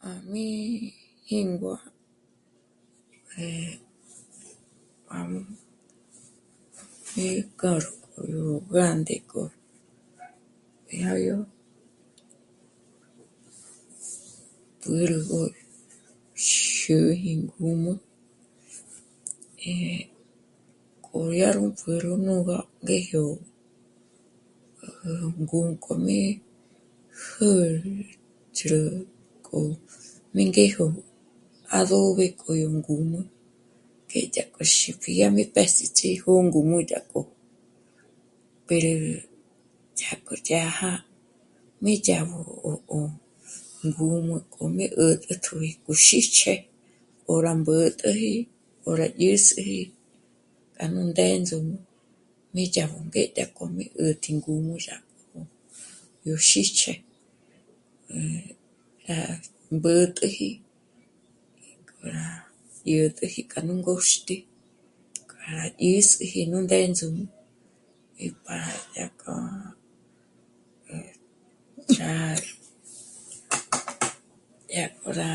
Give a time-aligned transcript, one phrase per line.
[0.00, 0.48] Májm'i
[1.28, 1.76] jíngua
[3.30, 3.44] 'e
[7.22, 7.28] 'í
[7.58, 8.44] k'a ró k'ó yó
[8.74, 9.42] gánde k'ò,
[10.88, 11.38] dyá ró
[14.80, 15.40] mbǘrügö
[16.46, 16.98] xä̌jü
[17.30, 17.92] í ngǔm'ü,
[19.68, 19.72] 'é
[21.04, 23.22] k'o dyá ró pjǚrü nú'ugö ngéjyo
[25.02, 26.20] rá ngúnk'ojmé
[27.20, 27.76] pjǘ'ü
[28.56, 29.04] chjǘ'
[29.46, 29.58] k'o
[30.34, 30.86] mí ngéjo
[31.78, 33.20] adobe k'o yó ngǔm'ü
[34.04, 37.20] ngék'a dya k'o xípji angeze dyá mí pés'i jó ngǔm'ü dyák'o,
[38.66, 38.94] pero
[39.96, 40.90] dyájkjo dyája
[41.82, 42.98] mi dyá gó 'o, 'o
[43.88, 46.54] ngǔm'ü k'o mi 'ä̀jt'ägö mí xijch'e
[47.30, 48.34] o rá mbä̌t'äji
[48.84, 49.82] 'ó rá dyés'eji
[50.74, 51.78] k'a nú ndéndzǔm'a
[52.54, 53.64] mí yá gó ngék'o
[53.98, 55.40] dyä̀t'äji ngǔm'ü dyák'o
[56.26, 56.94] yó xíjch'e.
[59.06, 59.20] Rá
[59.74, 60.50] mbä̌t'äji
[61.56, 62.26] ngék'o rá
[62.84, 64.36] dyä̀t'äji k'a nú ngóxt'i
[65.28, 67.24] k'a rá dyés'eji nú ndéndzǔm'a
[68.24, 69.34] í para dyájkjo
[71.98, 72.14] rá...
[74.68, 75.32] dyá k'o rá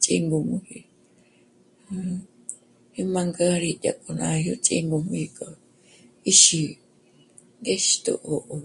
[0.00, 0.60] ts'íngǔm'u.
[3.02, 5.46] Eh, má ngâri dyáj k'o ná yó ts'íngǔm'u míjk'o
[6.28, 6.62] 'ìxi
[7.62, 8.56] ngéxtjo 'o,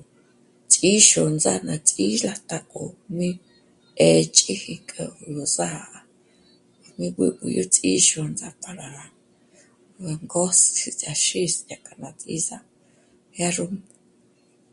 [0.91, 2.83] í xôndzàna ts'í rá tâ'a k'o
[3.17, 3.27] mé
[3.99, 5.99] 'ë̌ch'iji ngó nú sà'a,
[6.97, 9.05] mi b'ǚb'ü ná ts'ixondza para rá
[10.27, 12.57] ngôs'i rá xìch' k'a ná tìza
[13.33, 13.65] dyá ró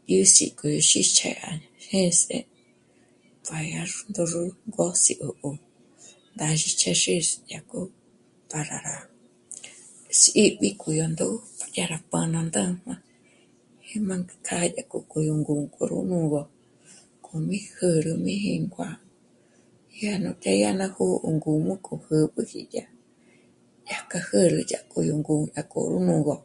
[0.07, 1.31] dyés'i k'o xíjch'e
[1.85, 2.39] jéns'e
[3.47, 3.99] pa dyà ró
[4.71, 5.51] ngós'i 'ó, 'ó yó
[6.35, 7.17] ndájchjes'i
[7.47, 7.81] dyájk'o
[8.51, 8.97] para rá
[10.21, 11.37] sí'b'i k'o yó ndò'o
[11.77, 16.43] yá pa ná ndájnaji má kjâ'a dyá k'o, k'o yó ngó'o k'o yó ngúro,
[17.25, 18.89] k'o mí jä̌rä mí jíngua
[20.05, 22.85] yá nú të́'ë à na jó'o k'a ngǔm'ü k'o jä̌b'üji dyá,
[23.87, 26.37] dyájkja jä̌rä dyájkjo nú dyájk'o 'ùnügö